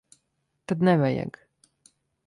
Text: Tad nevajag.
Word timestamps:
Tad 0.67 0.79
nevajag. 0.81 1.33